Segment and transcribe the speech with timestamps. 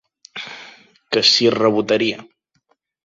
[1.11, 2.25] Que s'hi rebotaria.